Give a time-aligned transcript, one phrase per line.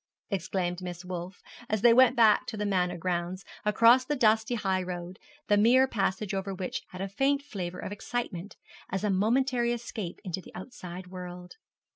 [0.31, 4.81] exclaimed Miss Wolf, as they went back to the Manor grounds, across the dusty high
[4.81, 8.57] road, the mere passage over which had a faint flavour of excitement,
[8.89, 11.57] as a momentary escape into the outside world.